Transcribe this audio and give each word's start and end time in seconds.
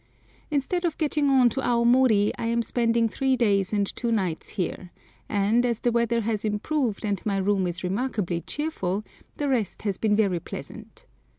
Instead 0.49 0.83
of 0.83 0.97
getting 0.97 1.29
on 1.29 1.47
to 1.47 1.59
Aomori 1.61 2.31
I 2.35 2.47
am 2.47 2.63
spending 2.63 3.07
three 3.07 3.37
days 3.37 3.71
and 3.71 3.95
two 3.95 4.11
nights 4.11 4.49
here, 4.57 4.89
and, 5.29 5.63
as 5.63 5.81
the 5.81 5.91
weather 5.91 6.21
has 6.21 6.43
improved 6.43 7.05
and 7.05 7.23
my 7.23 7.37
room 7.37 7.67
is 7.67 7.83
remarkably 7.83 8.41
cheerful, 8.41 9.03
the 9.37 9.47
rest 9.47 9.83
has 9.83 9.99
been 9.99 10.15
very 10.15 10.39
pleasant. 10.39 11.05